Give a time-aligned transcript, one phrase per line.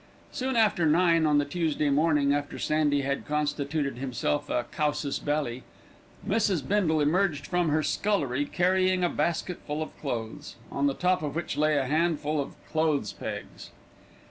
[0.31, 5.61] Soon after nine on the Tuesday morning after Sandy had constituted himself a casus belli,
[6.27, 6.67] Mrs.
[6.67, 11.55] Bindle emerged from her scullery carrying a basketful of clothes, on the top of which
[11.55, 13.69] lay a handful of clothes pegs.